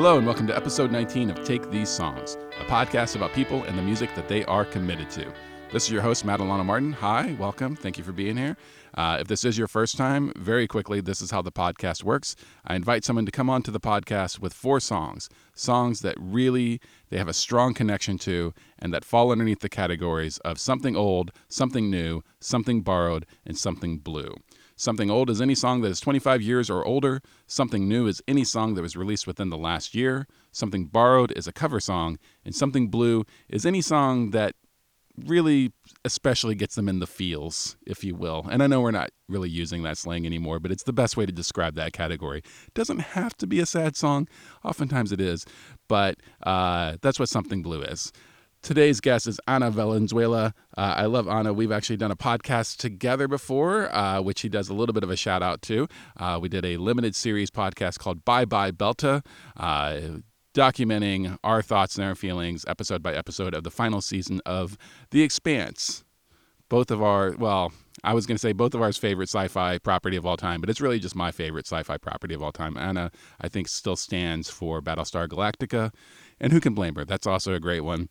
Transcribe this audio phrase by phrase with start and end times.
[0.00, 3.76] Hello, and welcome to episode 19 of Take These Songs, a podcast about people and
[3.76, 5.30] the music that they are committed to.
[5.74, 6.94] This is your host, Matt Alano Martin.
[6.94, 7.76] Hi, welcome.
[7.76, 8.56] Thank you for being here.
[8.94, 12.34] Uh, if this is your first time, very quickly, this is how the podcast works.
[12.64, 16.80] I invite someone to come onto the podcast with four songs, songs that really
[17.10, 21.30] they have a strong connection to and that fall underneath the categories of something old,
[21.50, 24.34] something new, something borrowed, and something blue.
[24.80, 27.20] Something old is any song that is 25 years or older.
[27.46, 30.26] Something new is any song that was released within the last year.
[30.52, 32.18] Something borrowed is a cover song.
[32.46, 34.54] And something blue is any song that
[35.18, 35.74] really
[36.06, 38.46] especially gets them in the feels, if you will.
[38.50, 41.26] And I know we're not really using that slang anymore, but it's the best way
[41.26, 42.38] to describe that category.
[42.38, 44.28] It doesn't have to be a sad song,
[44.64, 45.44] oftentimes it is,
[45.88, 48.12] but uh, that's what Something Blue is.
[48.62, 50.52] Today's guest is Anna Valenzuela.
[50.76, 51.52] Uh, I love Anna.
[51.54, 55.08] We've actually done a podcast together before, uh, which he does a little bit of
[55.08, 55.88] a shout out to.
[56.18, 59.24] Uh, we did a limited series podcast called Bye Bye Belta,
[59.56, 60.00] uh,
[60.52, 64.76] documenting our thoughts and our feelings, episode by episode, of the final season of
[65.10, 66.04] The Expanse.
[66.68, 67.72] Both of our, well,
[68.04, 70.60] I was going to say both of ours favorite sci fi property of all time,
[70.60, 72.76] but it's really just my favorite sci fi property of all time.
[72.76, 73.10] Anna,
[73.40, 75.92] I think, still stands for Battlestar Galactica.
[76.38, 77.04] And who can blame her?
[77.04, 78.08] That's also a great one.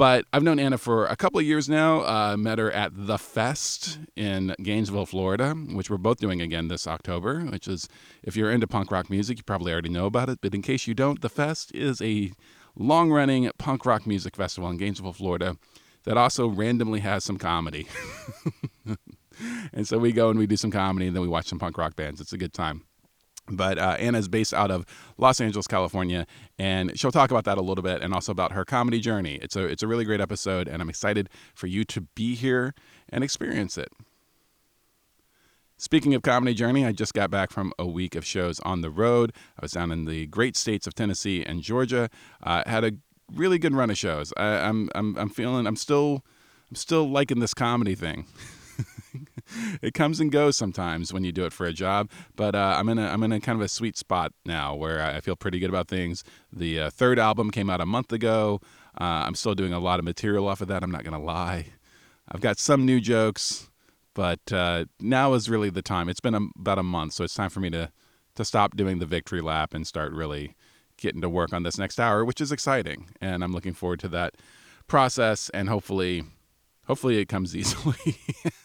[0.00, 2.00] But I've known Anna for a couple of years now.
[2.00, 6.86] Uh, met her at The Fest in Gainesville, Florida, which we're both doing again this
[6.86, 7.86] October, which is,
[8.22, 10.38] if you're into punk rock music, you probably already know about it.
[10.40, 12.32] But in case you don't, The Fest is a
[12.74, 15.58] long running punk rock music festival in Gainesville, Florida,
[16.04, 17.86] that also randomly has some comedy.
[19.74, 21.76] and so we go and we do some comedy and then we watch some punk
[21.76, 22.22] rock bands.
[22.22, 22.84] It's a good time.
[23.50, 24.86] But uh, is based out of
[25.18, 26.26] Los Angeles, California,
[26.58, 29.38] and she'll talk about that a little bit, and also about her comedy journey.
[29.42, 32.74] It's a it's a really great episode, and I'm excited for you to be here
[33.08, 33.88] and experience it.
[35.80, 38.90] Speaking of comedy journey, I just got back from a week of shows on the
[38.90, 39.32] road.
[39.58, 42.10] I was down in the great states of Tennessee and Georgia.
[42.42, 42.92] Uh, had a
[43.32, 44.32] really good run of shows.
[44.36, 46.22] I, I'm I'm I'm feeling I'm still
[46.68, 48.26] I'm still liking this comedy thing.
[49.82, 52.10] it comes and goes sometimes when you do it for a job.
[52.36, 55.02] But uh, I'm in a I'm in a kind of a sweet spot now where
[55.02, 56.24] I feel pretty good about things.
[56.52, 58.60] The uh, third album came out a month ago.
[59.00, 60.82] Uh, I'm still doing a lot of material off of that.
[60.82, 61.66] I'm not gonna lie.
[62.28, 63.70] I've got some new jokes,
[64.14, 66.08] but uh, now is really the time.
[66.08, 67.90] It's been a, about a month, so it's time for me to
[68.36, 70.54] to stop doing the victory lap and start really
[70.96, 74.08] getting to work on this next hour, which is exciting, and I'm looking forward to
[74.08, 74.34] that
[74.90, 76.24] process and hopefully
[76.86, 78.18] hopefully it comes easily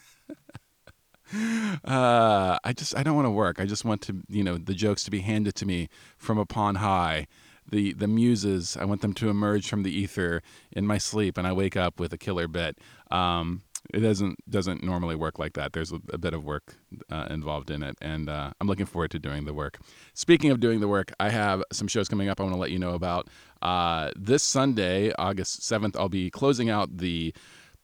[1.84, 3.60] uh, I just I don't want to work.
[3.60, 6.76] I just want to you know the jokes to be handed to me from upon
[6.76, 7.26] high.
[7.68, 11.46] The the muses I want them to emerge from the ether in my sleep, and
[11.46, 12.78] I wake up with a killer bit.
[13.10, 15.72] Um, it doesn't doesn't normally work like that.
[15.72, 16.76] There's a, a bit of work
[17.10, 19.78] uh, involved in it, and uh, I'm looking forward to doing the work.
[20.14, 22.40] Speaking of doing the work, I have some shows coming up.
[22.40, 23.28] I want to let you know about
[23.62, 25.96] uh, this Sunday, August 7th.
[25.96, 27.34] I'll be closing out the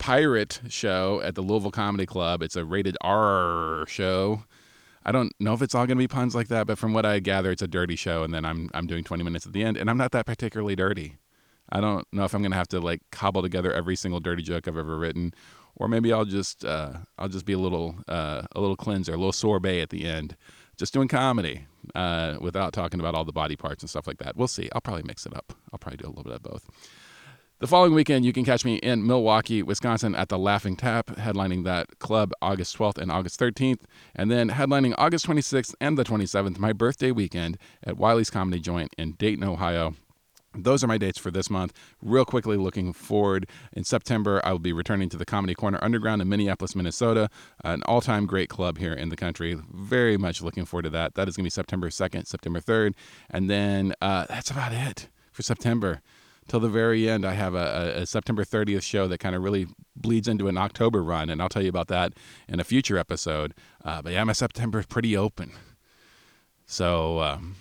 [0.02, 2.42] pirate show at the Louisville Comedy Club.
[2.42, 4.42] It's a rated R show.
[5.04, 7.06] I don't know if it's all going to be puns like that, but from what
[7.06, 9.62] I gather, it's a dirty show, and then I'm I'm doing 20 minutes at the
[9.62, 11.18] end, and I'm not that particularly dirty.
[11.70, 14.42] I don't know if I'm going to have to like cobble together every single dirty
[14.42, 15.34] joke I've ever written,
[15.76, 19.16] or maybe I'll just uh, I'll just be a little uh, a little cleanser, a
[19.16, 20.36] little sorbet at the end,
[20.76, 24.36] just doing comedy uh, without talking about all the body parts and stuff like that.
[24.36, 24.68] We'll see.
[24.72, 25.52] I'll probably mix it up.
[25.72, 26.68] I'll probably do a little bit of both.
[27.62, 31.62] The following weekend, you can catch me in Milwaukee, Wisconsin at the Laughing Tap, headlining
[31.62, 33.82] that club August 12th and August 13th,
[34.16, 38.92] and then headlining August 26th and the 27th, my birthday weekend at Wiley's Comedy Joint
[38.98, 39.94] in Dayton, Ohio.
[40.56, 41.72] Those are my dates for this month.
[42.02, 46.20] Real quickly, looking forward in September, I will be returning to the Comedy Corner Underground
[46.20, 47.30] in Minneapolis, Minnesota,
[47.62, 49.56] an all time great club here in the country.
[49.72, 51.14] Very much looking forward to that.
[51.14, 52.94] That is going to be September 2nd, September 3rd.
[53.30, 56.02] And then uh, that's about it for September
[56.48, 59.66] till the very end, I have a, a September 30th show that kind of really
[59.96, 62.14] bleeds into an October run, and I'll tell you about that
[62.48, 63.54] in a future episode.
[63.84, 65.52] Uh, but yeah, my September is pretty open.
[66.66, 67.56] So um,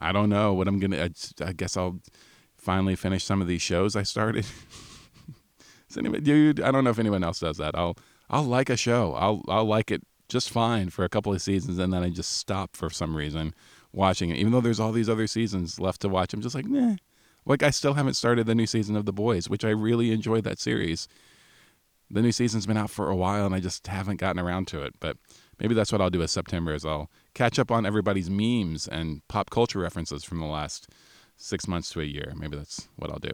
[0.00, 1.04] I don't know what I'm gonna.
[1.04, 1.10] I,
[1.44, 2.00] I, guess I'll
[2.56, 4.46] finally finish some of these shows I started.
[5.98, 7.74] anybody, dude, I don't know if anyone else does that.
[7.74, 7.96] I'll
[8.28, 9.14] I'll like a show.
[9.14, 12.36] I'll I'll like it just fine for a couple of seasons, and then I just
[12.36, 13.54] stop for some reason
[13.92, 14.36] watching it.
[14.36, 16.96] Even though there's all these other seasons left to watch, I'm just like, nah.
[17.50, 20.44] Like I still haven't started the new season of The Boys, which I really enjoyed
[20.44, 21.08] that series.
[22.08, 24.84] The new season's been out for a while and I just haven't gotten around to
[24.84, 24.94] it.
[25.00, 25.16] But
[25.58, 29.26] maybe that's what I'll do in September is I'll catch up on everybody's memes and
[29.26, 30.90] pop culture references from the last
[31.40, 32.32] six months to a year.
[32.36, 33.32] Maybe that's what I'll do.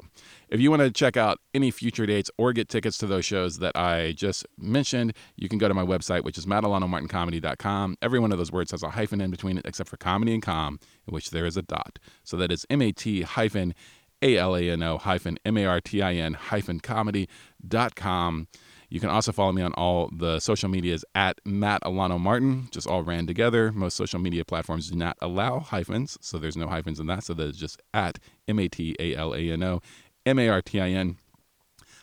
[0.49, 3.59] If you want to check out any future dates or get tickets to those shows
[3.59, 7.97] that I just mentioned, you can go to my website, which is matalanomartincomedy.com.
[8.01, 10.43] Every one of those words has a hyphen in between it, except for comedy and
[10.43, 11.99] com, in which there is a dot.
[12.23, 13.75] So that is M A T hyphen
[14.23, 18.49] A L A N O hyphen M A R T I N hyphen comedy.com.
[18.89, 22.87] You can also follow me on all the social medias at Matt Alano Martin, just
[22.87, 23.73] all ran together.
[23.73, 27.25] Most social media platforms do not allow hyphens, so there's no hyphens in that.
[27.25, 29.81] So that is just at M A T A L A N O
[30.25, 31.17] M A R T I N.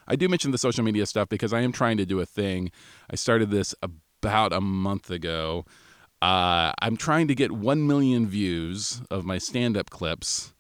[0.08, 2.72] I do mention the social media stuff because I am trying to do a thing.
[3.10, 5.66] I started this about a month ago.
[6.22, 10.53] Uh, I'm trying to get 1 million views of my stand up clips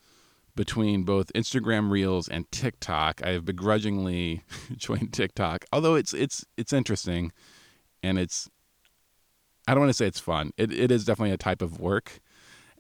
[0.56, 3.22] between both Instagram Reels and TikTok.
[3.24, 4.44] I have begrudgingly
[4.78, 7.32] joined TikTok, although it's it's it's interesting,
[8.02, 8.50] and it's
[9.68, 10.52] I don't want to say it's fun.
[10.58, 12.20] It it is definitely a type of work,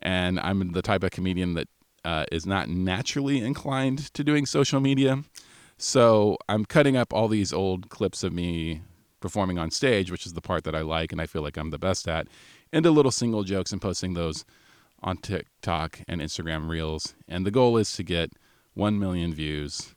[0.02, 1.68] and I'm the type of comedian that
[2.06, 5.24] uh, is not naturally inclined to doing social media.
[5.78, 8.82] So I'm cutting up all these old clips of me
[9.20, 11.72] performing on stage, which is the part that I like and I feel like I'm
[11.72, 12.28] the best at,
[12.72, 14.46] into little single jokes and posting those
[15.04, 17.16] on TikTok and Instagram Reels.
[17.28, 18.32] And the goal is to get
[18.74, 19.94] 1 million views.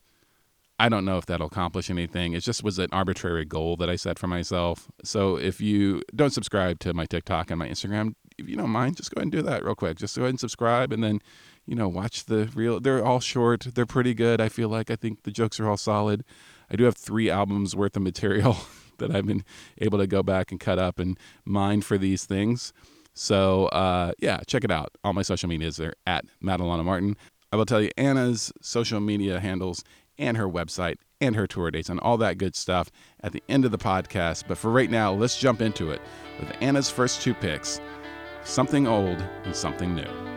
[0.79, 2.35] I don't know if that'll accomplish anything.
[2.35, 4.91] It just was an arbitrary goal that I set for myself.
[5.03, 8.97] So if you don't subscribe to my TikTok and my Instagram, if you don't mind,
[8.97, 9.97] just go ahead and do that real quick.
[9.97, 11.21] Just go ahead and subscribe and then,
[11.65, 12.79] you know, watch the real.
[12.79, 13.69] They're all short.
[13.75, 14.41] They're pretty good.
[14.41, 16.25] I feel like I think the jokes are all solid.
[16.71, 18.59] I do have three albums worth of material
[18.99, 19.45] that I've been
[19.79, 22.75] able to go back and cut up and mine for these things.
[23.17, 24.93] So uh, yeah, check it out.
[25.03, 27.17] All my social medias are at Matt Alano Martin.
[27.51, 29.83] I will tell you Anna's social media handles
[30.19, 32.91] and her website and her tour dates and all that good stuff
[33.23, 34.45] at the end of the podcast.
[34.47, 36.01] But for right now, let's jump into it
[36.39, 37.81] with Anna's first two picks
[38.45, 40.36] something old and something new.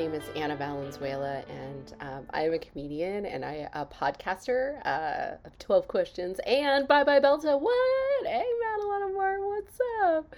[0.00, 5.36] Name is Anna Valenzuela, and um, I am a comedian and I a podcaster uh,
[5.44, 7.60] of Twelve Questions and Bye Bye Belta.
[7.60, 8.26] What?
[8.26, 10.34] Hey, Madeline Martin, what's up?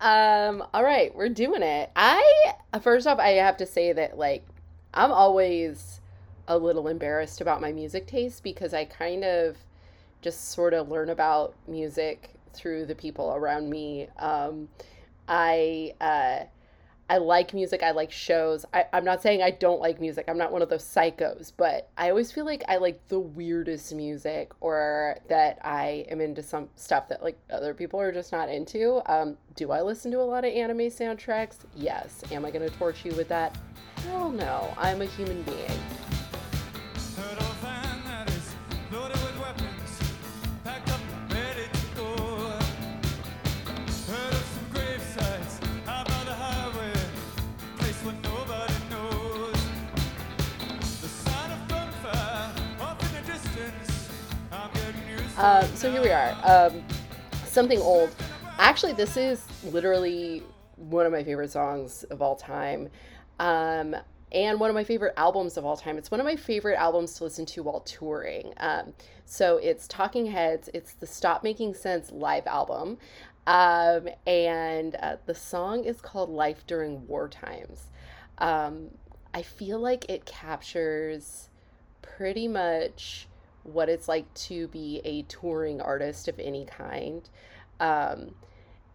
[0.00, 1.90] Um, all right, we're doing it.
[1.96, 4.46] I first off, I have to say that like
[4.94, 6.00] I'm always
[6.46, 9.56] a little embarrassed about my music taste because I kind of
[10.20, 14.06] just sort of learn about music through the people around me.
[14.20, 14.68] Um,
[15.26, 16.44] I uh,
[17.08, 17.82] I like music.
[17.82, 18.64] I like shows.
[18.72, 20.24] I, I'm not saying I don't like music.
[20.28, 23.94] I'm not one of those psychos, but I always feel like I like the weirdest
[23.94, 28.48] music or that I am into some stuff that like other people are just not
[28.48, 29.02] into.
[29.12, 31.58] Um, do I listen to a lot of anime soundtracks?
[31.74, 32.22] Yes.
[32.30, 33.58] Am I going to torture you with that?
[34.04, 34.72] Hell no.
[34.78, 36.01] I'm a human being.
[55.42, 56.36] Um, so here we are.
[56.44, 56.84] Um,
[57.46, 58.14] something old.
[58.60, 60.44] Actually, this is literally
[60.76, 62.88] one of my favorite songs of all time.
[63.40, 63.96] Um,
[64.30, 65.98] and one of my favorite albums of all time.
[65.98, 68.54] It's one of my favorite albums to listen to while touring.
[68.58, 68.92] Um,
[69.24, 70.70] so it's Talking Heads.
[70.74, 72.98] It's the Stop Making Sense live album.
[73.48, 77.90] Um, and uh, the song is called Life During War Times.
[78.38, 78.90] Um,
[79.34, 81.48] I feel like it captures
[82.00, 83.26] pretty much
[83.64, 87.28] what it's like to be a touring artist of any kind.
[87.80, 88.34] Um,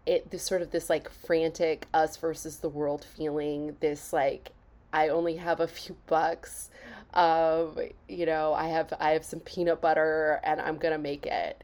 [0.05, 3.75] it this sort of this like frantic us versus the world feeling.
[3.79, 4.51] This like
[4.93, 6.69] I only have a few bucks.
[7.13, 11.63] Um, you know, I have I have some peanut butter and I'm gonna make it.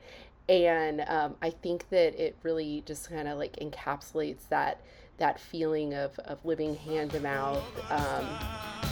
[0.49, 4.81] And um, I think that it really just kind of like encapsulates that
[5.17, 8.27] that feeling of, of living hand to mouth, um,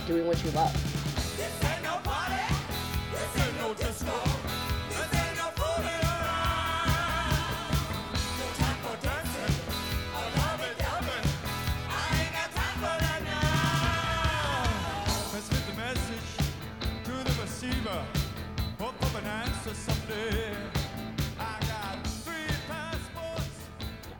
[0.07, 1.80] doing what you love.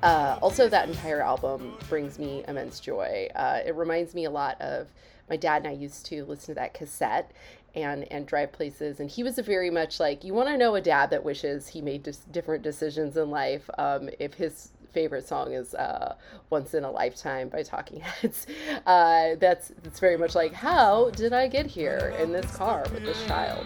[0.03, 3.27] Uh, also, that entire album brings me immense joy.
[3.35, 4.87] Uh, it reminds me a lot of
[5.29, 7.31] my dad and I used to listen to that cassette
[7.75, 8.99] and and drive places.
[8.99, 11.67] And he was a very much like you want to know a dad that wishes
[11.67, 13.69] he made just different decisions in life.
[13.77, 16.15] Um, if his favorite song is uh,
[16.49, 18.47] "Once in a Lifetime" by Talking Heads.
[18.85, 23.03] Uh, that's that's very much like, how did I get here in this car with
[23.03, 23.65] this child?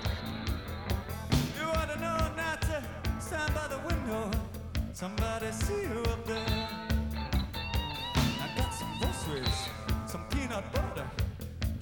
[4.96, 6.70] Somebody see you up there.
[8.16, 9.68] I got some groceries,
[10.08, 11.06] some peanut butter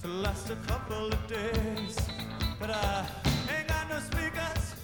[0.02, 1.96] to last a couple of days.
[2.58, 3.06] But I
[3.56, 4.74] ain't got no speakers,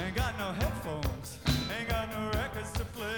[0.00, 1.40] ain't got no headphones,
[1.76, 3.16] ain't got no records to play.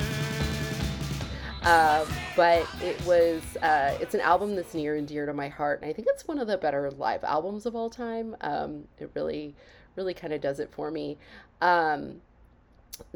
[1.64, 5.82] Uh, but it was uh, it's an album that's near and dear to my heart
[5.82, 9.10] and i think it's one of the better live albums of all time um, it
[9.14, 9.54] really
[9.96, 11.18] really kind of does it for me
[11.60, 12.22] um,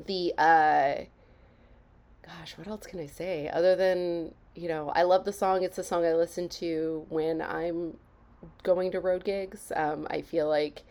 [0.07, 0.95] the uh,
[2.27, 5.63] gosh, what else can I say other than, you know, I love the song.
[5.63, 7.97] It's a song I listen to when I'm
[8.63, 9.73] going to road gigs.
[9.75, 10.83] Um, I feel like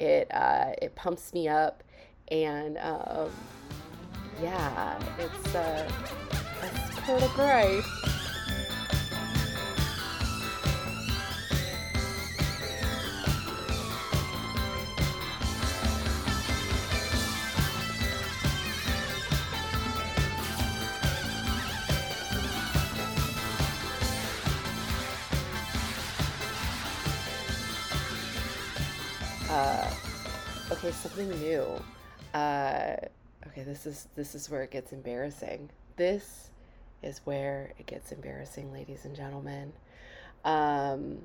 [0.00, 1.82] it uh, it pumps me up,
[2.28, 3.30] and um,
[4.42, 5.90] yeah, it's uh,
[6.62, 7.82] it's kind of great.
[30.84, 31.80] Okay, something new.
[32.34, 32.96] Uh,
[33.46, 35.70] okay, this is this is where it gets embarrassing.
[35.94, 36.50] This
[37.04, 39.72] is where it gets embarrassing, ladies and gentlemen.
[40.44, 41.18] Um,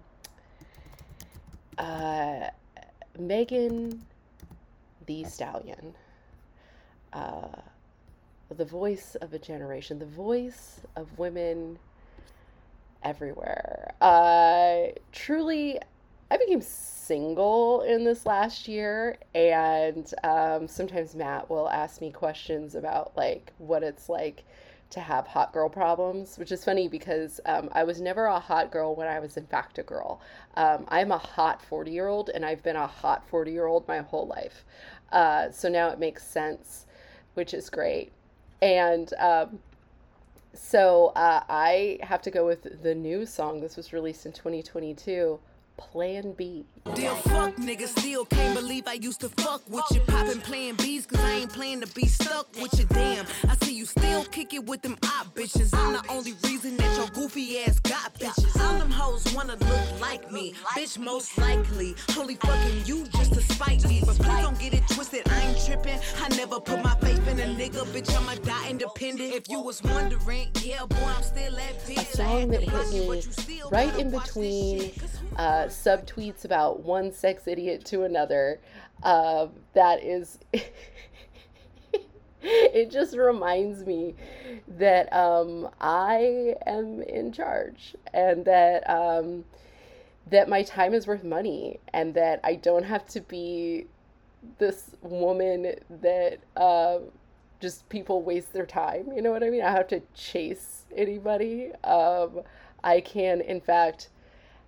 [1.79, 2.49] uh,
[3.17, 4.05] Megan
[5.07, 5.95] Thee Stallion,
[7.13, 7.47] uh,
[8.55, 11.79] the voice of a generation, the voice of women
[13.01, 13.95] everywhere.
[14.01, 15.79] Uh, truly,
[16.29, 22.75] I became single in this last year, and um, sometimes Matt will ask me questions
[22.75, 24.43] about like what it's like
[24.89, 28.71] to have hot girl problems, which is funny because um, I was never a hot
[28.71, 30.21] girl when I was in fact a girl.
[30.55, 33.87] Um, I'm a hot 40 year old, and I've been a hot 40 year old
[33.87, 34.65] my whole life.
[35.11, 36.85] Uh, so now it makes sense,
[37.35, 38.11] which is great.
[38.61, 39.59] And um,
[40.53, 43.61] so uh, I have to go with the new song.
[43.61, 45.39] This was released in 2022
[45.77, 46.65] Plan B.
[46.95, 49.99] Deal fuck nigga, still can't believe I used to fuck with you.
[50.01, 52.85] Poppin' playing B's cause I ain't playing to be stuck with you.
[52.85, 55.69] Damn, I see you still kick it with them op bitches.
[55.73, 58.59] I'm the only reason that your goofy ass got bitches.
[58.61, 60.53] All them hoes wanna look like me.
[60.75, 61.95] Bitch, most likely.
[62.17, 64.01] Only fucking you just to spite me.
[64.05, 65.99] But please don't get it twisted, I ain't trippin'.
[66.21, 68.15] I never put my faith in a nigga, bitch.
[68.15, 69.33] I'ma die independent.
[69.33, 72.13] If you was wondering, yeah, boy, I'm still that bitch.
[72.13, 73.21] A song that hit me
[73.71, 74.91] right in between
[75.37, 78.59] uh, subtweets about one sex idiot to another.
[79.03, 80.39] Uh, that is.
[82.41, 84.15] it just reminds me
[84.67, 89.45] that um, I am in charge and that um,
[90.29, 93.87] that my time is worth money and that I don't have to be
[94.59, 96.99] this woman that uh,
[97.59, 99.11] just people waste their time.
[99.15, 99.63] You know what I mean?
[99.63, 101.71] I have to chase anybody.
[101.83, 102.41] Um,
[102.83, 104.09] I can, in fact,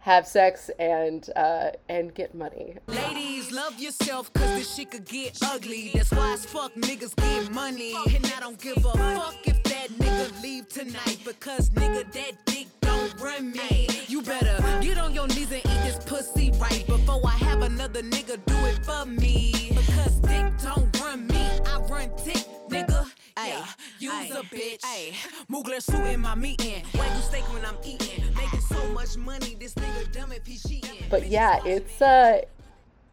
[0.09, 2.75] have sex and uh, and get money.
[2.87, 5.91] Ladies, love yourself cause this shit could get ugly.
[5.93, 7.93] That's why as fuck niggas get money.
[8.15, 12.67] And I don't give a fuck if that nigga leave tonight because nigga that dick
[12.81, 13.87] don't run me.
[14.07, 18.01] You better get on your knees and eat this pussy right before I have another
[18.01, 19.73] nigga do it for me.
[19.75, 23.05] Because dick don't run me, I run dick, nigga.
[23.41, 23.65] Ay, yeah,
[23.99, 24.81] you's a bitch.
[24.83, 25.13] Ay,
[25.49, 26.83] Mugler suit in my meeting.
[26.91, 28.25] Wagyu steak when I'm eating.
[28.35, 31.05] Making so much money, this nigga dumb if he cheating.
[31.09, 32.41] But yeah, it's uh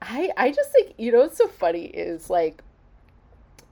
[0.03, 2.65] I I just think you know what's so funny is like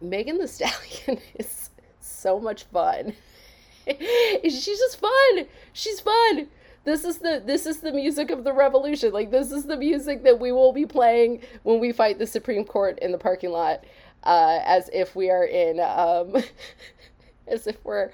[0.00, 3.14] Megan Thee Stallion is so much fun.
[3.87, 5.46] She's just fun.
[5.73, 6.46] She's fun.
[6.84, 9.12] This is the this is the music of the revolution.
[9.12, 12.64] Like this is the music that we will be playing when we fight the Supreme
[12.64, 13.84] Court in the parking lot
[14.25, 16.43] uh, as if we are in um,
[17.47, 18.11] as if we're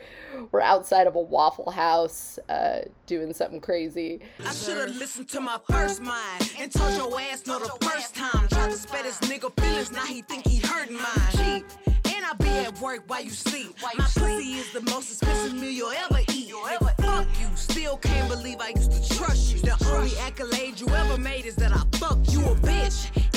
[0.50, 4.20] we're outside of a waffle house uh, doing something crazy.
[4.44, 8.14] I should have listened to my first mind and told your ass no the first
[8.14, 8.48] time.
[8.48, 11.02] Tried to spare this nigga feelings, now he think he hurt mine.
[11.32, 11.66] Cheap.
[12.12, 13.76] And I be at work while you sleep.
[13.82, 16.40] My pussy is the most expensive meal you'll ever eat.
[16.50, 17.46] Nigga, fuck you.
[17.54, 19.60] Still can't believe I used to trust you.
[19.60, 23.29] The only accolade you ever made is that I fucked you a bitch.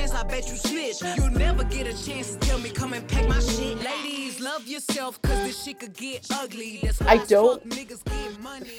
[0.00, 1.02] Chance, I bet you snitch.
[1.16, 3.82] You'll never get a chance to tell me come and pack my shit.
[3.82, 6.88] Ladies, love yourself, cause this shit could get ugly.
[7.02, 7.62] I don't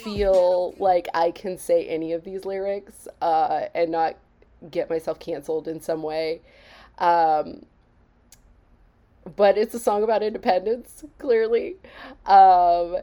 [0.04, 4.16] feel like I can say any of these lyrics uh, and not
[4.70, 6.42] get myself canceled in some way.
[6.98, 7.66] Um,
[9.36, 11.76] but it's a song about independence, clearly.
[12.26, 12.98] Um,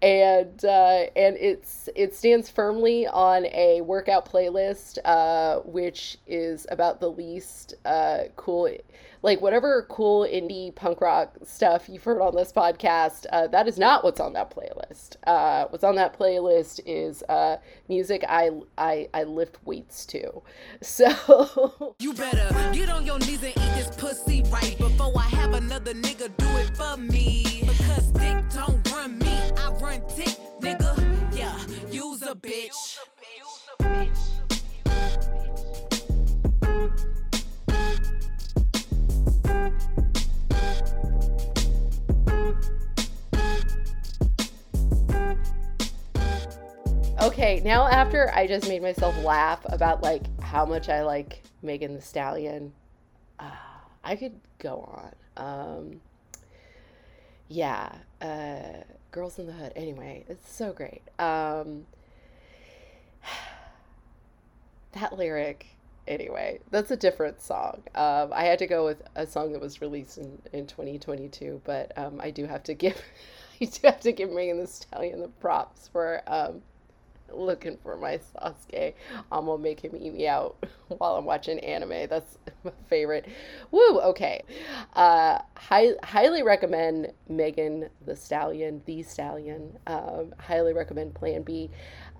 [0.00, 7.00] and uh, and it's it stands firmly on a workout playlist, uh, which is about
[7.00, 8.70] the least uh, cool,
[9.22, 13.26] like whatever cool indie punk rock stuff you've heard on this podcast.
[13.32, 15.16] Uh, that is not what's on that playlist.
[15.26, 17.56] Uh, what's on that playlist is uh,
[17.88, 20.42] music I, I I lift weights to.
[20.80, 25.54] So you better get on your knees and eat this pussy right before I have
[25.54, 27.64] another nigga do it for me.
[27.66, 28.77] Because dick don't
[29.80, 31.36] run dick, nigga.
[31.36, 31.56] Yeah,
[31.90, 32.98] use a bitch.
[47.20, 51.94] Okay, now after I just made myself laugh about like how much I like Megan
[51.94, 52.72] Thee Stallion,
[53.38, 53.50] uh,
[54.02, 55.12] I could go on.
[55.36, 56.00] Um,
[57.48, 58.84] yeah, uh,
[59.18, 59.72] Girls in the Hood.
[59.74, 61.02] Anyway, it's so great.
[61.18, 61.86] Um,
[64.92, 65.66] that lyric,
[66.06, 67.82] anyway, that's a different song.
[67.96, 71.90] Um, I had to go with a song that was released in, in 2022, but
[71.98, 73.02] um, I do have to give,
[73.60, 76.62] I do have to give Megan Thee Stallion the props for um,
[77.32, 78.94] looking for my Sasuke.
[79.30, 80.56] I'm gonna make him eat me out
[80.88, 82.08] while I'm watching anime.
[82.08, 83.26] That's my favorite.
[83.70, 84.42] Woo, okay.
[84.94, 89.78] Uh, high, highly recommend Megan Thee Stallion, the Stallion.
[89.86, 91.70] Um, highly recommend Plan B.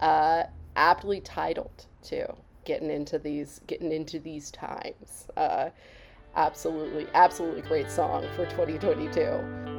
[0.00, 0.44] Uh,
[0.76, 2.26] aptly titled too.
[2.64, 5.28] Getting into these, getting into these times.
[5.36, 5.70] Uh,
[6.36, 9.77] absolutely, absolutely great song for 2022.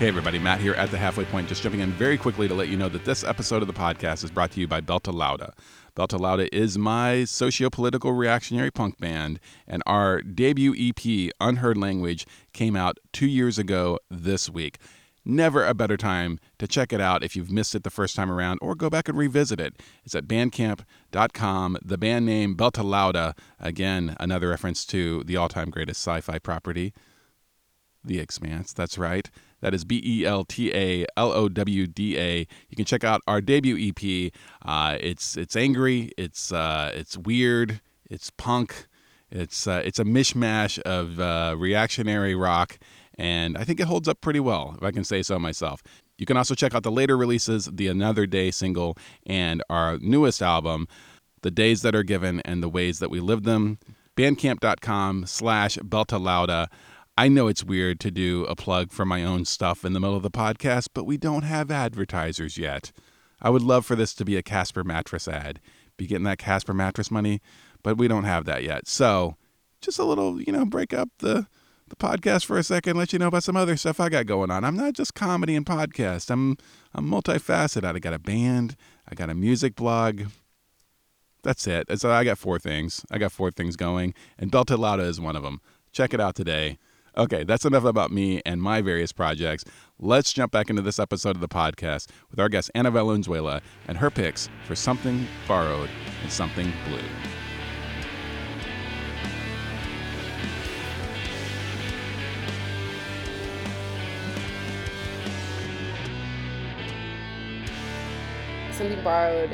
[0.00, 2.68] Hey, everybody, Matt here at the halfway point, just jumping in very quickly to let
[2.68, 5.52] you know that this episode of the podcast is brought to you by Belta Lowda.
[5.94, 12.26] Belta Lowda is my socio political reactionary punk band, and our debut EP, Unheard Language,
[12.54, 14.78] came out two years ago this week.
[15.26, 18.32] Never a better time to check it out if you've missed it the first time
[18.32, 19.82] around or go back and revisit it.
[20.06, 21.76] It's at bandcamp.com.
[21.84, 26.38] The band name Belta Lowda, again, another reference to the all time greatest sci fi
[26.38, 26.94] property,
[28.02, 28.72] The Expanse.
[28.72, 29.28] That's right.
[29.60, 32.38] That is B E L T A L O W D A.
[32.68, 34.32] You can check out our debut EP.
[34.64, 36.12] Uh, it's it's angry.
[36.16, 37.80] It's uh, it's weird.
[38.08, 38.86] It's punk.
[39.30, 42.78] It's uh, it's a mishmash of uh, reactionary rock,
[43.16, 45.82] and I think it holds up pretty well, if I can say so myself.
[46.18, 50.42] You can also check out the later releases, the Another Day single, and our newest
[50.42, 50.86] album,
[51.40, 53.78] The Days That Are Given and the Ways That We Live Them.
[54.18, 56.68] Bandcamp.com slash Belta Lowda.
[57.20, 60.16] I know it's weird to do a plug for my own stuff in the middle
[60.16, 62.92] of the podcast, but we don't have advertisers yet.
[63.42, 65.60] I would love for this to be a Casper mattress ad.
[65.98, 67.42] Be getting that Casper mattress money,
[67.82, 68.88] but we don't have that yet.
[68.88, 69.36] So,
[69.82, 71.46] just a little, you know, break up the
[71.88, 74.50] the podcast for a second, let you know about some other stuff I got going
[74.50, 74.64] on.
[74.64, 76.30] I'm not just comedy and podcast.
[76.30, 76.56] I'm
[76.94, 77.84] I'm multifaceted.
[77.84, 80.22] I got a band, I got a music blog.
[81.42, 82.00] That's it.
[82.00, 83.04] So I got four things.
[83.10, 85.60] I got four things going, and Belta Lowda is one of them.
[85.92, 86.78] Check it out today.
[87.16, 89.64] Okay, that's enough about me and my various projects.
[89.98, 93.98] Let's jump back into this episode of the podcast with our guest Anna Valenzuela and
[93.98, 95.90] her picks for Something Borrowed
[96.22, 97.00] and Something Blue.
[108.70, 109.50] Something Borrowed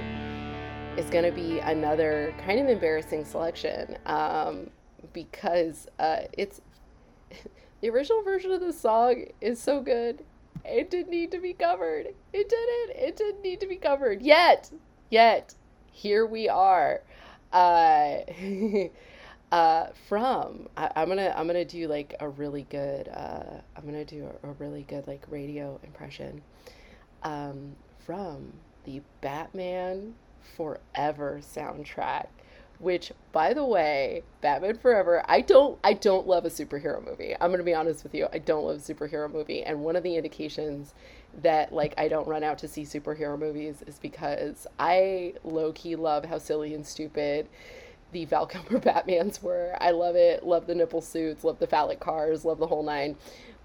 [0.98, 4.70] is going to be another kind of embarrassing selection um,
[5.12, 6.60] because uh, it's
[7.80, 10.24] the original version of the song is so good.
[10.64, 12.08] It didn't need to be covered.
[12.32, 12.96] It didn't.
[12.96, 14.70] It didn't need to be covered yet.
[15.10, 15.54] Yet,
[15.92, 17.02] here we are.
[17.52, 18.18] Uh,
[19.52, 24.04] uh, from I, am gonna I'm gonna do like a really good uh, I'm gonna
[24.04, 26.42] do a, a really good like radio impression
[27.22, 28.52] um, from
[28.84, 30.14] the Batman
[30.56, 32.26] Forever soundtrack
[32.78, 37.34] which by the way batman forever i don't i don't love a superhero movie.
[37.40, 39.62] I'm gonna be honest with you i don't love a superhero movie.
[39.62, 40.94] And one of the indications
[41.42, 46.24] that like i don't run out to see superhero movies is because i low-key love
[46.24, 47.48] how silly and stupid
[48.12, 49.76] the val kilmer batmans were.
[49.80, 53.16] I love it love the nipple suits love the phallic cars love the whole nine.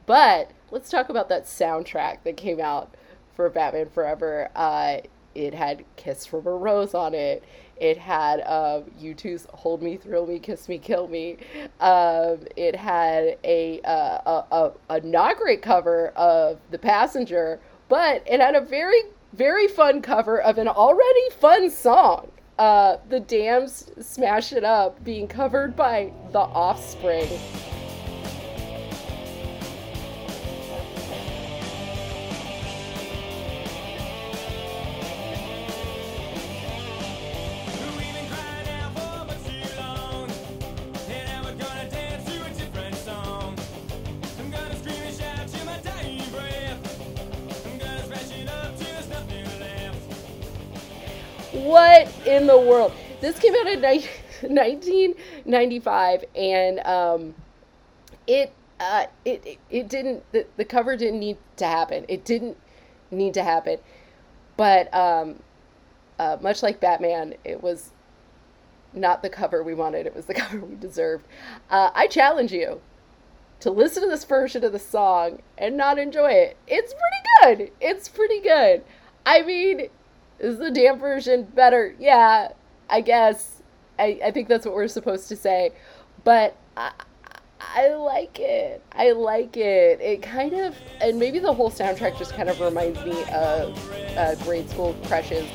[0.05, 2.93] But let's talk about that soundtrack that came out
[3.33, 4.49] for batman forever.
[4.55, 4.97] Uh,
[5.35, 7.43] it had kiss from a rose on it
[7.81, 11.37] it had um, U2's "Hold Me, Thrill Me, Kiss Me, Kill Me."
[11.79, 18.23] Um, it had a, uh, a, a a not great cover of "The Passenger," but
[18.27, 19.01] it had a very,
[19.33, 22.31] very fun cover of an already fun song.
[22.59, 27.70] Uh, the Damned Smash It Up being covered by The Offspring.
[51.51, 52.93] What in the world?
[53.19, 57.35] This came out in 1995, and um,
[58.27, 62.05] it, uh, it, it it didn't the, the cover didn't need to happen.
[62.07, 62.57] It didn't
[63.11, 63.77] need to happen,
[64.57, 65.41] but um,
[66.17, 67.91] uh, much like Batman, it was
[68.93, 70.05] not the cover we wanted.
[70.05, 71.27] It was the cover we deserved.
[71.69, 72.81] Uh, I challenge you
[73.59, 76.57] to listen to this version of the song and not enjoy it.
[76.67, 77.71] It's pretty good.
[77.79, 78.83] It's pretty good.
[79.25, 79.89] I mean,
[80.41, 81.95] is the damn version better?
[81.99, 82.49] Yeah,
[82.89, 83.61] I guess.
[83.99, 85.71] I, I think that's what we're supposed to say.
[86.23, 86.91] But I,
[87.59, 88.83] I like it.
[88.91, 90.01] I like it.
[90.01, 94.35] It kind of, and maybe the whole soundtrack just kind of reminds me of uh,
[94.43, 95.47] grade school crushes.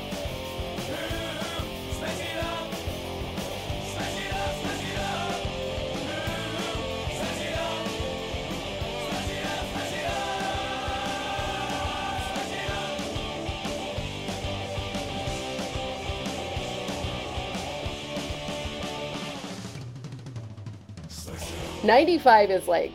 [21.86, 22.92] 95 is like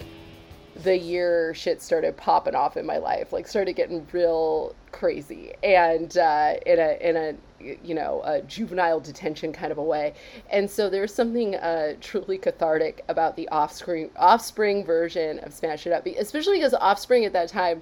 [0.84, 6.18] the year shit started popping off in my life, like started getting real crazy and
[6.18, 7.36] uh, in a in a
[7.84, 10.14] you know a juvenile detention kind of a way.
[10.50, 15.94] And so there's something uh, truly cathartic about the offspring offspring version of Smash It
[15.94, 17.82] Up, especially because Offspring at that time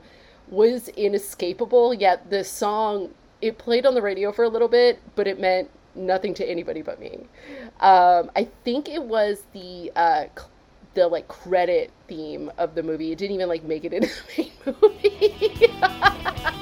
[0.50, 1.94] was inescapable.
[1.94, 5.70] Yet this song it played on the radio for a little bit, but it meant
[5.96, 7.28] nothing to anybody but me.
[7.80, 10.26] Um, I think it was the uh,
[10.94, 13.12] the like credit theme of the movie.
[13.12, 16.54] It didn't even like make it into the main movie.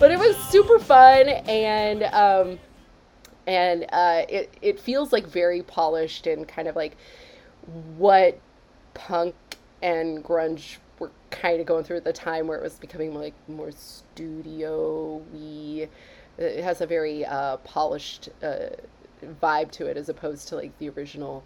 [0.00, 2.58] but it was super fun and um,
[3.46, 6.96] and uh, it it feels like very polished and kind of like
[7.98, 8.40] what
[8.94, 9.34] punk
[9.82, 13.34] and grunge were kind of going through at the time where it was becoming like
[13.46, 14.78] more studio-y.
[16.38, 18.70] It has a very uh, polished uh,
[19.42, 21.44] vibe to it as opposed to like the original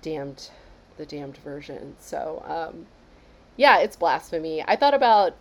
[0.00, 0.48] damned
[0.96, 1.96] the damned version.
[1.98, 2.86] So um,
[3.56, 4.62] yeah, it's blasphemy.
[4.66, 5.34] I thought about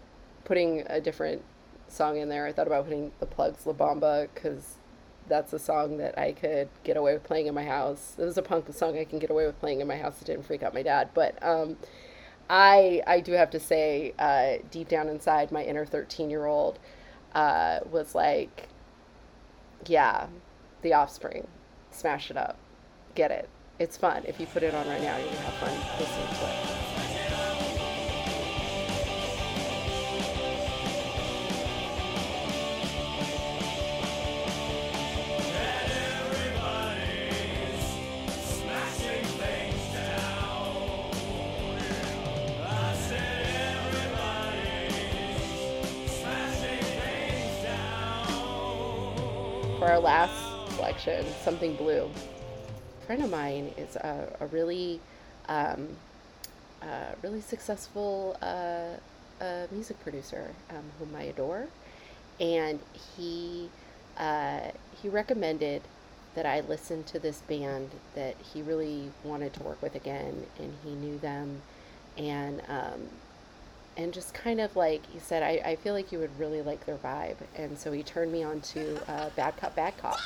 [0.46, 1.44] putting a different
[1.92, 2.46] song in there.
[2.46, 4.76] I thought about putting the Plugz' La Bamba because
[5.28, 8.16] that's a song that I could get away with playing in my house.
[8.18, 10.26] It was a punk song I can get away with playing in my house that
[10.26, 11.10] didn't freak out my dad.
[11.14, 11.78] But um,
[12.50, 16.80] I I do have to say, uh, deep down inside, my inner 13 year old
[17.34, 18.68] uh, was like,
[19.86, 20.28] yeah,
[20.82, 21.48] The Offspring,
[21.92, 22.58] smash it up,
[23.16, 23.50] get it.
[23.80, 24.24] It's fun.
[24.28, 27.11] If you put it on right now, you're gonna have fun listening to it.
[49.82, 52.08] For our last selection, Something Blue.
[53.02, 55.00] A friend of mine is a, a really,
[55.50, 55.88] um,
[56.84, 58.90] uh, really successful uh,
[59.44, 61.66] uh, music producer um, whom I adore,
[62.40, 62.80] and
[63.18, 63.72] he
[64.20, 64.70] uh,
[65.02, 65.82] he recommended
[66.36, 70.76] that I listen to this band that he really wanted to work with again, and
[70.84, 71.60] he knew them,
[72.20, 73.10] and um,
[73.98, 76.86] and just kind of like he said, I, I feel like you would really like
[76.86, 77.38] their vibe.
[77.56, 80.20] And so he turned me on to uh, Bad Cop, Bad Cop.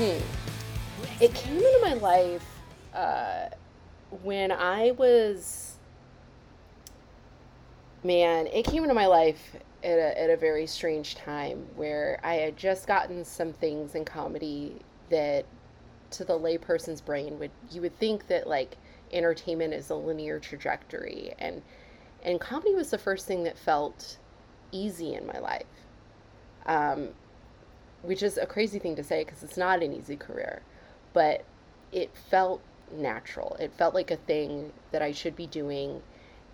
[0.00, 2.46] It came into my life
[2.94, 3.48] uh,
[4.22, 5.76] when I was
[8.02, 12.34] man, it came into my life at a, at a very strange time where I
[12.34, 14.76] had just gotten some things in comedy
[15.10, 15.44] that
[16.12, 18.76] to the layperson's brain would you would think that like
[19.12, 21.60] entertainment is a linear trajectory and
[22.22, 24.16] and comedy was the first thing that felt
[24.72, 25.64] easy in my life.
[26.66, 27.10] Um,
[28.02, 30.62] which is a crazy thing to say because it's not an easy career
[31.12, 31.44] but
[31.92, 33.56] it felt natural.
[33.60, 36.02] It felt like a thing that i should be doing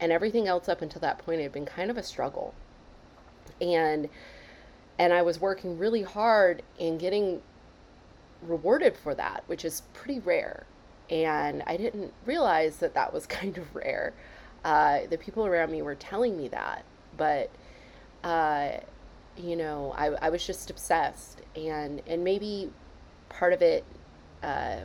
[0.01, 2.55] and everything else up until that point had been kind of a struggle.
[3.61, 4.09] And
[4.99, 7.43] and i was working really hard and getting
[8.43, 10.67] rewarded for that which is pretty rare.
[11.11, 14.13] And i didn't realize that that was kind of rare.
[14.65, 16.85] Uh, the people around me were telling me that
[17.17, 17.51] but
[18.25, 18.79] uh,
[19.37, 21.43] you know I, I was just obsessed.
[21.55, 22.71] And and maybe
[23.29, 23.85] part of it
[24.43, 24.81] uh,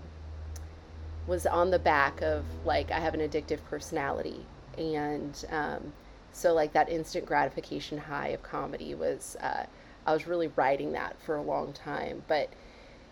[1.27, 4.45] was on the back of like i have an addictive personality.
[4.77, 5.93] And um,
[6.31, 9.65] so like that instant gratification high of comedy was uh,
[10.05, 12.23] i was really riding that for a long time.
[12.27, 12.49] But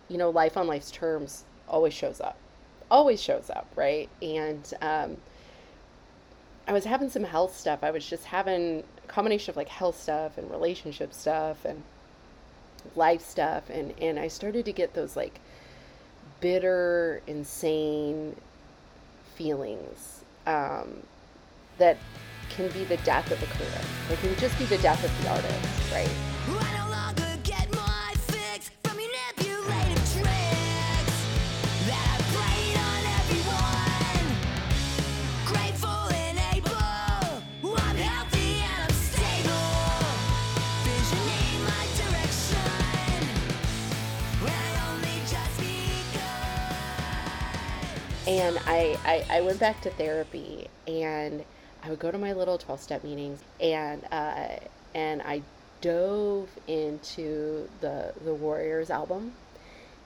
[0.08, 2.38] you know life on life's terms always shows up.
[2.92, 4.10] Always shows up right?
[4.22, 5.18] And um,
[6.68, 7.80] i was having some health stuff.
[7.84, 11.84] I was just having combination of like health stuff and relationship stuff and
[12.96, 15.40] life stuff and and i started to get those like
[16.40, 18.36] bitter insane
[19.36, 21.04] feelings um,
[21.78, 21.98] that
[22.50, 23.82] can be the death of a career.
[24.12, 27.09] It can just be the death of the artist, right?
[48.30, 51.44] And I, I, I went back to therapy and
[51.82, 54.58] I would go to my little 12 step meetings and uh,
[54.94, 55.42] and I
[55.82, 59.34] dove into the the Warriors album.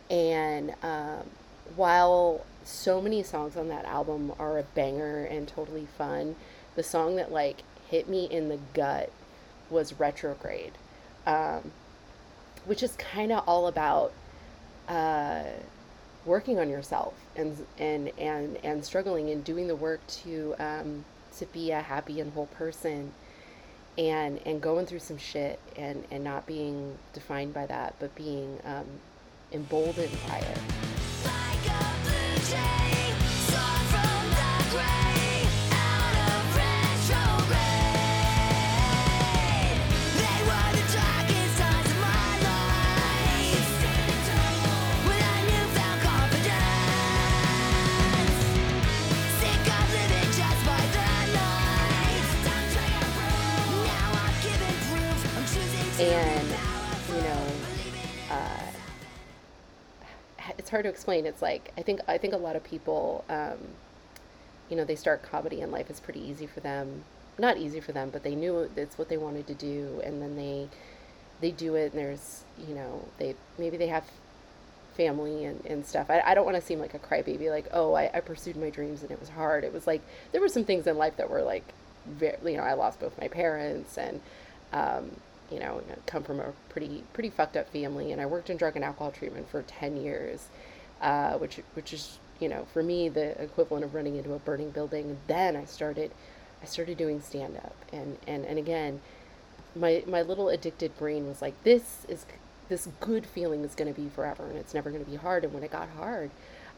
[0.09, 1.29] And um,
[1.75, 6.37] while so many songs on that album are a banger and totally fun,
[6.75, 9.11] the song that like hit me in the gut
[9.69, 10.71] was Retrograde,
[11.27, 11.73] um,
[12.63, 14.13] which is kind of all about
[14.87, 15.43] uh,
[16.25, 21.03] working on yourself and and and and struggling and doing the work to um,
[21.37, 23.11] to be a happy and whole person
[23.97, 28.59] and and going through some shit and and not being defined by that but being
[28.65, 28.85] um,
[29.51, 30.92] emboldened by it
[56.11, 56.47] and
[57.09, 57.47] you know
[58.31, 58.71] uh,
[60.57, 61.25] it's hard to explain.
[61.25, 63.57] It's like i think i think a lot of people um,
[64.69, 67.03] you know they start comedy and life is pretty easy for them
[67.39, 70.35] not easy for them but they knew it's what they wanted to do and then
[70.35, 70.67] they
[71.41, 74.05] they do it and there's you know they maybe they have
[74.95, 76.09] family and, and stuff.
[76.09, 78.69] I, I don't want to seem like a crybaby like oh I, I pursued my
[78.69, 79.63] dreams and it was hard.
[79.63, 81.65] It was like there were some things in life that were like
[82.05, 84.19] very, you know i lost both my parents and
[84.73, 85.09] um,
[85.53, 88.11] you know come from a pretty pretty fucked up family.
[88.11, 90.47] And i worked in drug and alcohol treatment for 10 years
[91.01, 94.71] uh, which which is you know for me the equivalent of running into a burning
[94.71, 95.17] building.
[95.27, 96.11] Then i started
[96.61, 99.01] i started doing stand up and and and again
[99.75, 102.25] my my little addicted brain was like this is
[102.69, 105.43] this good feeling is going to be forever and it's never going to be hard.
[105.43, 106.31] And when it got hard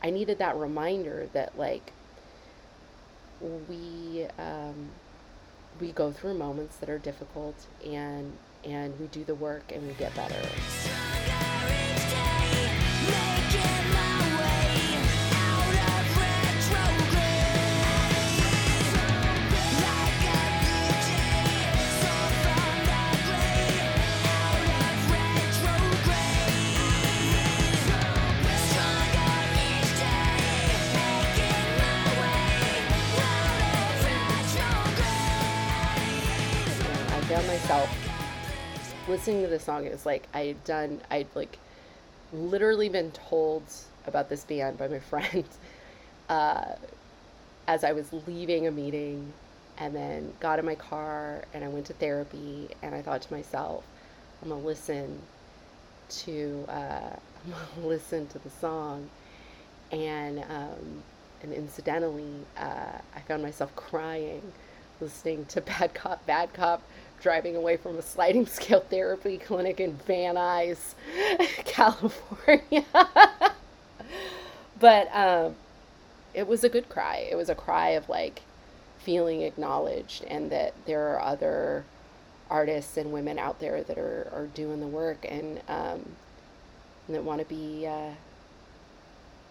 [0.03, 1.91] i needed that reminder that like
[3.41, 4.89] we um,
[5.79, 8.33] we go through moments that are difficult and
[8.65, 10.35] and we do the work and we get better
[39.25, 39.85] listening to this song.
[39.85, 41.57] It was like I had done, I'd like
[42.31, 43.63] literally been told
[44.05, 45.45] about this band by my friend
[46.29, 46.73] uh,
[47.67, 49.33] as I was leaving a meeting,
[49.79, 52.69] and then got in my car and I went to therapy.
[52.83, 53.83] And I thought to myself,
[54.43, 55.19] I'm gonna listen
[56.07, 56.71] to uh,
[57.45, 59.09] I'm gonna listen to the song,
[59.91, 61.03] and um,
[61.41, 64.43] and incidentally, uh, I found myself crying
[65.01, 66.81] listening to Bad Cop, Bad Cop,
[67.21, 70.93] driving away from a sliding scale therapy clinic in Van Nuys,
[71.65, 72.85] California.
[74.79, 75.55] but um,
[76.33, 77.27] it was a good cry.
[77.29, 78.41] It was a cry of like
[78.99, 81.85] feeling acknowledged and that there are other
[82.49, 86.15] artists and women out there that are, are doing the work and, um,
[87.09, 88.11] that want to be uh,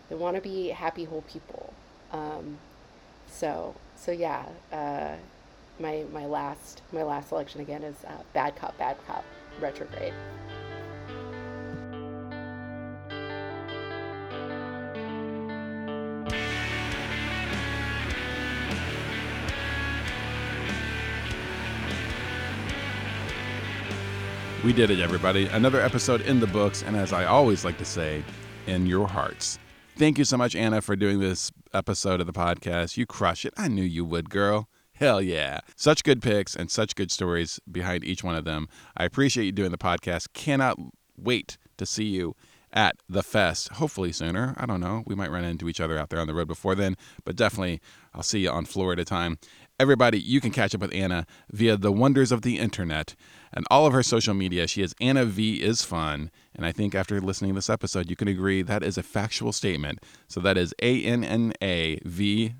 [0.09, 1.73] that want to be happy whole people.
[2.13, 2.59] Um,
[3.31, 5.15] so so yeah, uh,
[5.79, 9.25] my my last my last selection again is uh, Bad Cop, Bad Cop,
[9.61, 10.15] Retrograde.
[24.65, 25.47] We did it, everybody.
[25.49, 28.25] Another episode in the books, and as I always like to say,
[28.67, 29.59] in your hearts.
[29.97, 32.97] Thank you so much, Anna, for doing this episode of the podcast.
[32.97, 33.53] You crush it.
[33.59, 34.69] I knew you would, girl.
[35.05, 35.61] Hell yeah.
[35.77, 38.69] Such good picks and such good stories behind each one of them.
[38.97, 40.29] I appreciate you doing the podcast.
[40.33, 40.79] Cannot
[41.15, 42.35] wait to see you
[42.73, 44.55] at the fest, hopefully sooner.
[44.57, 45.03] I don't know.
[45.07, 47.83] We might run into each other out there on the road before then, but definitely
[48.15, 49.37] I'll see you on Florida time.
[49.79, 53.15] Everybody, you can catch up with Anna via the wonders of the internet
[53.53, 54.67] and all of her social media.
[54.67, 58.17] She is Anna V is fun, and I think after listening to this episode, you
[58.17, 59.99] can agree that is a factual statement.
[60.29, 62.55] So that is A N N A V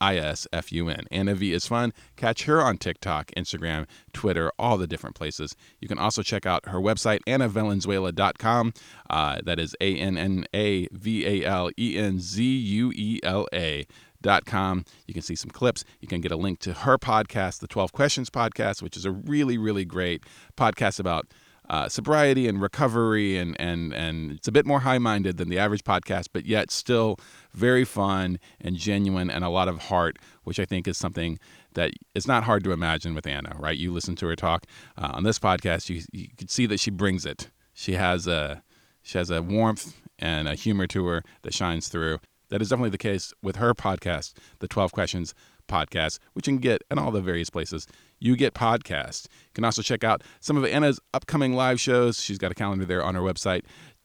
[0.00, 1.04] I S F U N.
[1.10, 1.92] Anna V is fun.
[2.16, 5.54] Catch her on TikTok, Instagram, Twitter, all the different places.
[5.80, 8.72] You can also check out her website, annavalenzuela.com.
[9.08, 13.20] Uh, that is A N N A V A L E N Z U E
[13.22, 13.86] L A.
[14.22, 14.86] Dot Com.
[15.06, 15.84] You can see some clips.
[16.00, 19.10] You can get a link to her podcast, the 12 Questions podcast, which is a
[19.10, 20.24] really, really great
[20.56, 21.26] podcast about
[21.70, 25.84] uh, sobriety and recovery, and and and it's a bit more high-minded than the average
[25.84, 27.18] podcast, but yet still
[27.52, 31.38] very fun and genuine and a lot of heart, which I think is something
[31.74, 33.56] that it's not hard to imagine with Anna.
[33.58, 33.76] Right?
[33.76, 34.64] You listen to her talk
[34.96, 37.50] uh, on this podcast, you you can see that she brings it.
[37.72, 38.62] She has a
[39.02, 42.18] she has a warmth and a humor to her that shines through.
[42.50, 45.34] That is definitely the case with her podcast, the 12 Questions
[45.66, 47.86] podcast, which you can get in all the various places
[48.18, 49.26] you get podcasts.
[49.26, 52.22] You can also check out some of Anna's upcoming live shows.
[52.22, 53.62] She's got a calendar there on her website.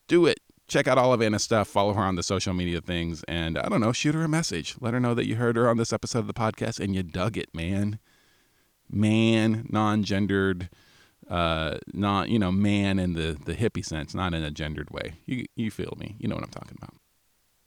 [0.08, 0.40] Do it.
[0.68, 1.68] Check out all of Anna's stuff.
[1.68, 3.24] Follow her on the social media things.
[3.28, 4.76] And I don't know, shoot her a message.
[4.80, 7.02] Let her know that you heard her on this episode of the podcast and you
[7.02, 8.00] dug it, man.
[8.92, 10.70] Man, non gendered,
[11.30, 15.14] uh, not, you know, man in the, the hippie sense, not in a gendered way.
[15.26, 16.16] You, you feel me.
[16.20, 16.96] You know what I'm talking about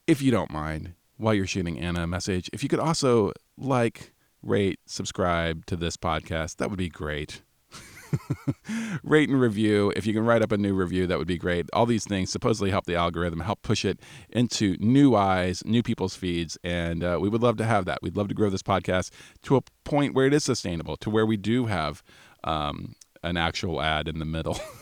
[0.07, 4.12] if you don't mind, while you're shooting Anna a message, if you could also like,
[4.42, 7.42] rate, subscribe to this podcast, that would be great.
[9.03, 9.92] rate and review.
[9.96, 11.68] If you can write up a new review, that would be great.
[11.72, 16.14] All these things supposedly help the algorithm, help push it into new eyes, new people's
[16.14, 16.59] feeds.
[16.62, 18.01] And uh, we would love to have that.
[18.03, 19.11] We'd love to grow this podcast
[19.42, 22.03] to a point where it is sustainable, to where we do have
[22.44, 24.59] um, an actual ad in the middle.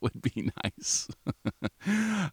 [0.02, 1.08] would be nice.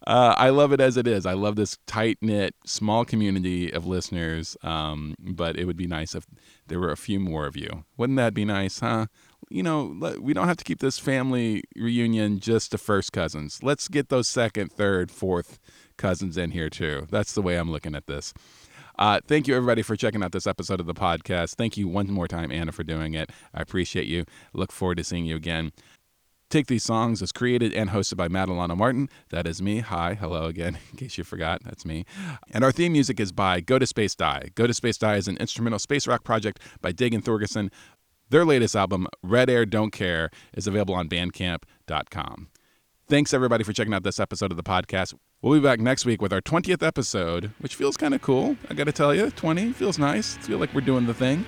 [0.07, 1.25] uh, I love it as it is.
[1.25, 4.57] I love this tight knit, small community of listeners.
[4.63, 6.25] Um, but it would be nice if
[6.67, 7.85] there were a few more of you.
[7.97, 9.07] Wouldn't that be nice, huh?
[9.49, 13.59] You know, we don't have to keep this family reunion just to first cousins.
[13.63, 15.59] Let's get those second, third, fourth
[15.97, 17.07] cousins in here too.
[17.09, 18.33] That's the way I'm looking at this.
[18.99, 21.55] Uh, thank you, everybody, for checking out this episode of the podcast.
[21.55, 23.29] Thank you one more time, Anna, for doing it.
[23.53, 24.25] I appreciate you.
[24.53, 25.71] Look forward to seeing you again.
[26.49, 29.09] Take These Songs is created and hosted by Matt Alano Martin.
[29.31, 29.79] That is me.
[29.79, 31.61] Hi, hello again, in case you forgot.
[31.65, 32.05] That's me.
[32.51, 34.51] And our theme music is by Go to Space Die.
[34.55, 37.69] Go to Space Die is an instrumental space rock project by Dagan Thorgerson.
[38.29, 42.47] Their latest album, Red Air Don't Care, is available on bandcamp.com.
[43.09, 45.13] Thanks, everybody, for checking out this episode of the podcast.
[45.41, 48.55] We'll be back next week with our 20th episode, which feels kind of cool.
[48.69, 50.37] I got to tell you, 20 feels nice.
[50.37, 51.45] I feel like we're doing the thing.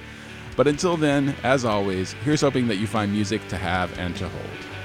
[0.57, 4.27] But until then, as always, here's hoping that you find music to have and to
[4.27, 4.78] hold.